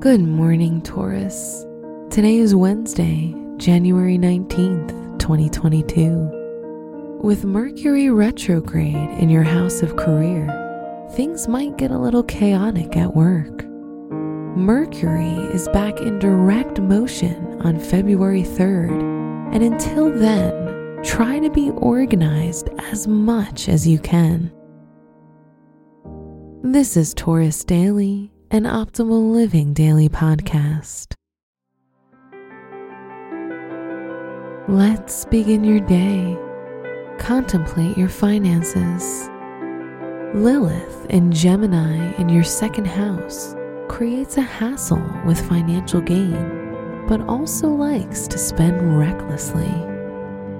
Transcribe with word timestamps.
Good 0.00 0.20
morning, 0.20 0.82
Taurus. 0.82 1.64
Today 2.10 2.38
is 2.38 2.56
Wednesday, 2.56 3.32
January 3.56 4.18
19th, 4.18 5.20
2022. 5.20 7.20
With 7.22 7.44
Mercury 7.44 8.10
retrograde 8.10 9.10
in 9.20 9.30
your 9.30 9.44
house 9.44 9.82
of 9.82 9.94
career, 9.94 10.48
things 11.12 11.46
might 11.46 11.78
get 11.78 11.92
a 11.92 11.98
little 11.98 12.24
chaotic 12.24 12.96
at 12.96 13.14
work. 13.14 13.64
Mercury 14.56 15.36
is 15.54 15.68
back 15.68 16.00
in 16.00 16.18
direct 16.18 16.80
motion 16.80 17.62
on 17.62 17.78
February 17.78 18.42
3rd, 18.42 19.00
and 19.54 19.62
until 19.62 20.10
then, 20.10 21.00
try 21.04 21.38
to 21.38 21.48
be 21.48 21.70
organized 21.76 22.70
as 22.90 23.06
much 23.06 23.68
as 23.68 23.86
you 23.86 24.00
can. 24.00 24.50
This 26.62 26.94
is 26.94 27.14
Taurus 27.14 27.64
Daily 27.64 28.30
an 28.50 28.64
optimal 28.64 29.32
living 29.32 29.72
daily 29.72 30.10
podcast. 30.10 31.14
Let's 34.68 35.24
begin 35.24 35.64
your 35.64 35.80
day. 35.80 36.36
Contemplate 37.18 37.96
your 37.96 38.10
finances. 38.10 39.30
Lilith 40.34 41.06
in 41.08 41.32
Gemini 41.32 42.12
in 42.16 42.28
your 42.28 42.44
second 42.44 42.86
house 42.86 43.54
creates 43.88 44.36
a 44.36 44.42
hassle 44.42 45.02
with 45.24 45.40
financial 45.48 46.02
gain, 46.02 47.06
but 47.08 47.22
also 47.22 47.68
likes 47.68 48.28
to 48.28 48.36
spend 48.36 48.98
recklessly. 48.98 49.72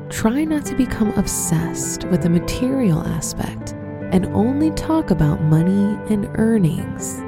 Try 0.08 0.44
not 0.44 0.64
to 0.64 0.74
become 0.74 1.10
obsessed 1.18 2.04
with 2.04 2.22
the 2.22 2.30
material 2.30 3.06
aspect 3.06 3.74
and 4.12 4.26
only 4.26 4.70
talk 4.72 5.10
about 5.10 5.42
money 5.42 5.98
and 6.12 6.28
earnings 6.38 7.22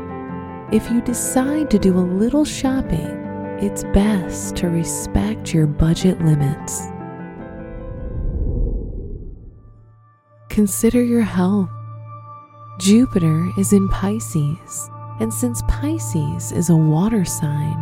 if 0.72 0.90
you 0.90 1.02
decide 1.02 1.70
to 1.70 1.78
do 1.78 1.98
a 1.98 2.00
little 2.00 2.46
shopping, 2.46 3.06
it's 3.60 3.84
best 3.92 4.56
to 4.56 4.70
respect 4.70 5.52
your 5.52 5.66
budget 5.66 6.18
limits. 6.24 6.86
Consider 10.48 11.02
your 11.02 11.20
health. 11.20 11.68
Jupiter 12.80 13.50
is 13.58 13.74
in 13.74 13.86
Pisces, 13.90 14.88
and 15.20 15.32
since 15.32 15.60
Pisces 15.68 16.52
is 16.52 16.70
a 16.70 16.76
water 16.76 17.26
sign, 17.26 17.76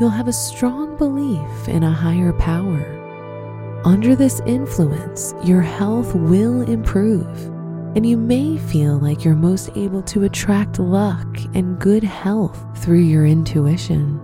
you'll 0.00 0.10
have 0.10 0.26
a 0.26 0.32
strong 0.32 0.96
belief 0.96 1.68
in 1.68 1.84
a 1.84 1.92
higher 1.92 2.32
power. 2.32 3.80
Under 3.84 4.16
this 4.16 4.40
influence, 4.40 5.34
your 5.44 5.60
health 5.60 6.16
will 6.16 6.62
improve 6.62 7.53
and 7.94 8.04
you 8.04 8.16
may 8.16 8.58
feel 8.58 8.98
like 8.98 9.24
you're 9.24 9.36
most 9.36 9.70
able 9.76 10.02
to 10.02 10.24
attract 10.24 10.78
luck 10.78 11.38
and 11.54 11.78
good 11.78 12.02
health 12.02 12.64
through 12.78 13.00
your 13.00 13.24
intuition. 13.24 14.20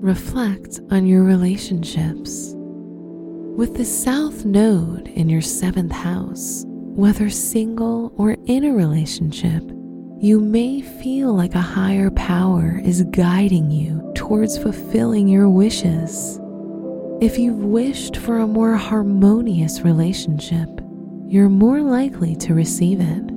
Reflect 0.00 0.80
on 0.90 1.06
your 1.06 1.22
relationships. 1.22 2.54
With 2.56 3.76
the 3.76 3.84
South 3.84 4.44
Node 4.44 5.08
in 5.08 5.28
your 5.28 5.42
seventh 5.42 5.92
house, 5.92 6.64
whether 6.66 7.30
single 7.30 8.12
or 8.16 8.36
in 8.46 8.64
a 8.64 8.72
relationship, 8.72 9.62
you 10.18 10.40
may 10.40 10.80
feel 10.80 11.34
like 11.34 11.54
a 11.54 11.60
higher 11.60 12.10
power 12.10 12.80
is 12.82 13.04
guiding 13.10 13.70
you 13.70 14.10
towards 14.14 14.58
fulfilling 14.58 15.28
your 15.28 15.48
wishes. 15.48 16.39
If 17.20 17.38
you've 17.38 17.62
wished 17.62 18.16
for 18.16 18.38
a 18.38 18.46
more 18.46 18.76
harmonious 18.76 19.82
relationship, 19.82 20.70
you're 21.26 21.50
more 21.50 21.82
likely 21.82 22.34
to 22.36 22.54
receive 22.54 22.98
it. 22.98 23.30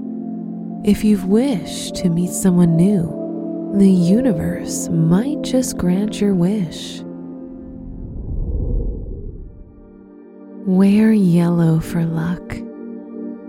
If 0.86 1.04
you've 1.04 1.26
wished 1.26 1.96
to 1.96 2.10
meet 2.10 2.30
someone 2.30 2.78
new, 2.78 3.74
the 3.78 3.92
universe 3.92 4.88
might 4.88 5.42
just 5.42 5.78
grant 5.78 6.22
your 6.22 6.34
wish. 6.34 7.02
Wear 10.66 11.12
yellow 11.12 11.82
for 11.82 12.06
luck. 12.06 12.56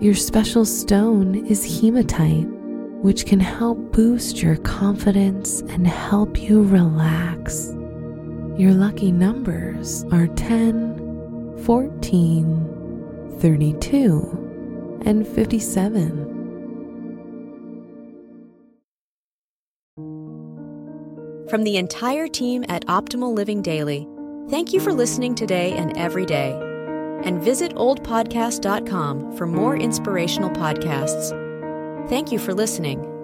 Your 0.01 0.15
special 0.15 0.65
stone 0.65 1.45
is 1.45 1.79
hematite, 1.79 2.49
which 3.01 3.25
can 3.25 3.39
help 3.39 3.93
boost 3.93 4.41
your 4.41 4.57
confidence 4.57 5.61
and 5.61 5.87
help 5.87 6.41
you 6.41 6.63
relax. 6.63 7.73
Your 8.57 8.73
lucky 8.73 9.11
numbers 9.11 10.05
are 10.13 10.27
10, 10.27 11.57
14, 11.65 13.37
32, 13.41 15.01
and 15.05 15.27
57. 15.27 16.25
From 21.49 21.63
the 21.63 21.75
entire 21.75 22.29
team 22.29 22.63
at 22.69 22.85
Optimal 22.85 23.35
Living 23.35 23.61
Daily, 23.61 24.07
thank 24.49 24.71
you 24.71 24.79
for 24.79 24.93
listening 24.93 25.35
today 25.35 25.73
and 25.73 25.95
every 25.97 26.25
day. 26.25 26.57
And 27.25 27.41
visit 27.43 27.75
oldpodcast.com 27.75 29.35
for 29.35 29.47
more 29.47 29.75
inspirational 29.75 30.49
podcasts. 30.51 31.29
Thank 32.07 32.31
you 32.31 32.39
for 32.39 32.53
listening. 32.53 33.14